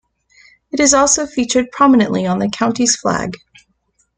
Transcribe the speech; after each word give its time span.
It 0.71 0.79
is 0.79 0.95
also 0.95 1.27
featured 1.27 1.69
prominently 1.71 2.25
on 2.25 2.39
the 2.39 2.49
county's 2.49 2.95
flag. 2.95 3.35